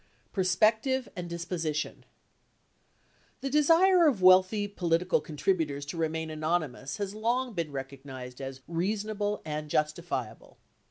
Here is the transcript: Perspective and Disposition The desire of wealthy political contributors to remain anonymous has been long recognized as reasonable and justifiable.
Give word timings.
Perspective 0.33 1.07
and 1.15 1.29
Disposition 1.29 2.05
The 3.41 3.51
desire 3.51 4.07
of 4.07 4.19
wealthy 4.23 4.67
political 4.67 5.21
contributors 5.21 5.85
to 5.85 5.95
remain 5.97 6.31
anonymous 6.31 6.97
has 6.97 7.13
been 7.13 7.21
long 7.21 7.53
recognized 7.53 8.41
as 8.41 8.61
reasonable 8.67 9.43
and 9.45 9.69
justifiable. 9.69 10.57